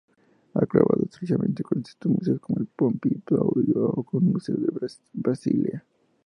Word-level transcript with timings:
Ha 0.55 0.65
colaborado 0.65 1.03
estrechamente 1.05 1.61
con 1.61 1.83
distintos 1.83 2.11
museos, 2.11 2.39
como 2.43 2.57
el 2.59 2.65
Pompidou 2.79 3.47
o 3.53 4.01
con 4.09 4.21
museos 4.33 4.59
de 4.65 4.69
Basilea. 5.25 5.79